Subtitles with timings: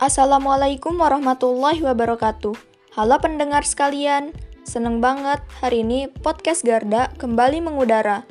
[0.00, 2.56] Assalamualaikum warahmatullahi wabarakatuh.
[2.96, 4.32] Halo pendengar sekalian,
[4.64, 8.24] seneng banget hari ini podcast Garda kembali mengudara.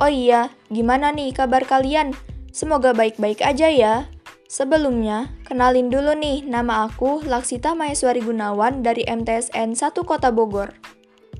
[0.00, 2.16] Oh iya, gimana nih kabar kalian?
[2.56, 4.08] Semoga baik-baik aja ya.
[4.48, 10.72] Sebelumnya, kenalin dulu nih nama aku Laksita Maheswari Gunawan dari MTSN 1 Kota Bogor.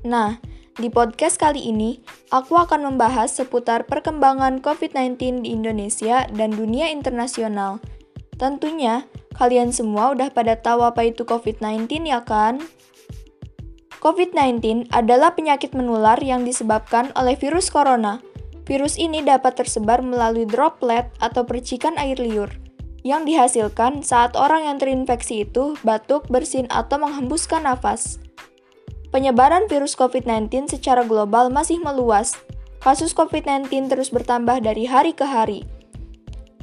[0.05, 0.37] Nah,
[0.77, 7.81] di podcast kali ini, aku akan membahas seputar perkembangan COVID-19 di Indonesia dan dunia internasional.
[8.37, 12.59] Tentunya, Kalian semua udah pada tahu apa itu COVID-19 ya kan?
[14.01, 18.19] COVID-19 adalah penyakit menular yang disebabkan oleh virus corona.
[18.65, 22.49] Virus ini dapat tersebar melalui droplet atau percikan air liur
[23.01, 28.21] yang dihasilkan saat orang yang terinfeksi itu batuk, bersin, atau menghembuskan nafas.
[29.09, 32.37] Penyebaran virus COVID-19 secara global masih meluas.
[32.81, 35.67] Kasus COVID-19 terus bertambah dari hari ke hari.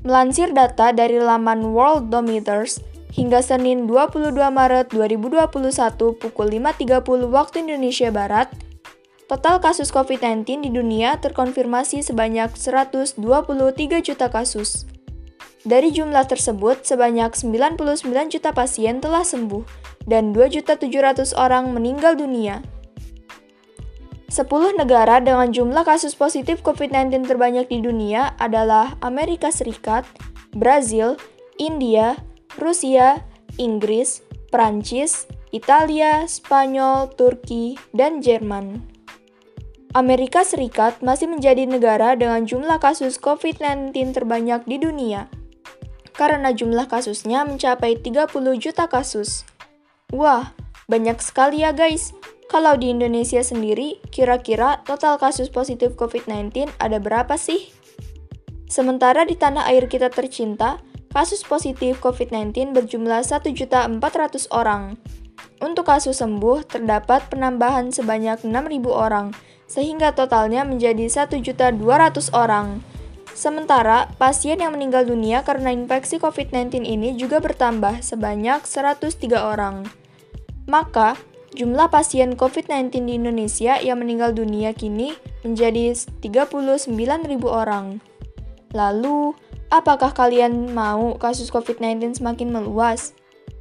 [0.06, 2.78] Melansir data dari laman Worldometers,
[3.10, 5.50] hingga Senin 22 Maret 2021
[6.14, 8.46] pukul 5.30 waktu Indonesia Barat,
[9.26, 13.18] total kasus COVID-19 di dunia terkonfirmasi sebanyak 123
[14.06, 14.86] juta kasus.
[15.66, 19.66] Dari jumlah tersebut, sebanyak 99 juta pasien telah sembuh
[20.06, 22.62] dan 2.700 orang meninggal dunia.
[24.28, 30.04] 10 negara dengan jumlah kasus positif COVID-19 terbanyak di dunia adalah Amerika Serikat,
[30.52, 31.16] Brazil,
[31.56, 32.12] India,
[32.60, 33.24] Rusia,
[33.56, 34.20] Inggris,
[34.52, 38.84] Prancis, Italia, Spanyol, Turki, dan Jerman.
[39.96, 45.32] Amerika Serikat masih menjadi negara dengan jumlah kasus COVID-19 terbanyak di dunia,
[46.12, 48.28] karena jumlah kasusnya mencapai 30
[48.60, 49.48] juta kasus.
[50.12, 50.52] Wah,
[50.84, 52.12] banyak sekali ya guys.
[52.48, 57.68] Kalau di Indonesia sendiri, kira-kira total kasus positif COVID-19 ada berapa sih?
[58.72, 60.80] Sementara di tanah air kita tercinta,
[61.12, 64.96] kasus positif COVID-19 berjumlah 1.400 orang.
[65.60, 68.48] Untuk kasus sembuh, terdapat penambahan sebanyak 6.000
[68.88, 69.36] orang,
[69.68, 71.76] sehingga totalnya menjadi 1.200
[72.32, 72.80] orang.
[73.36, 79.84] Sementara, pasien yang meninggal dunia karena infeksi COVID-19 ini juga bertambah sebanyak 103 orang.
[80.64, 81.16] Maka,
[81.58, 85.90] Jumlah pasien COVID-19 di Indonesia yang meninggal dunia kini menjadi
[86.22, 86.86] 39.000
[87.50, 87.98] orang.
[88.70, 89.34] Lalu,
[89.66, 93.10] apakah kalian mau kasus COVID-19 semakin meluas?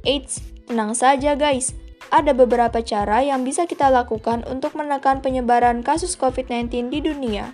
[0.06, 0.38] Eits,
[0.70, 1.74] tenang saja guys.
[2.14, 7.50] Ada beberapa cara yang bisa kita lakukan untuk menekan penyebaran kasus COVID-19 di dunia.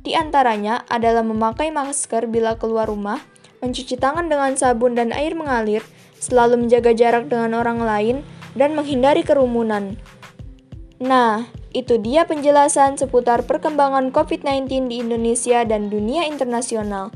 [0.00, 3.20] Di antaranya adalah memakai masker bila keluar rumah,
[3.60, 5.84] mencuci tangan dengan sabun dan air mengalir,
[6.16, 8.16] selalu menjaga jarak dengan orang lain,
[8.56, 9.96] dan menghindari kerumunan.
[11.02, 17.10] Nah, itu dia penjelasan seputar perkembangan COVID-19 di Indonesia dan dunia internasional.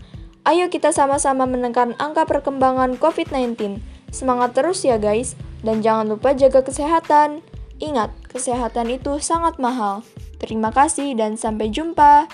[0.47, 3.83] Ayo kita sama-sama menekan angka perkembangan COVID-19.
[4.11, 7.43] Semangat terus ya guys, dan jangan lupa jaga kesehatan.
[7.83, 10.01] Ingat, kesehatan itu sangat mahal.
[10.41, 12.31] Terima kasih dan sampai jumpa.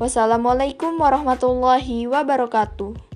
[0.00, 3.15] Wassalamualaikum warahmatullahi wabarakatuh.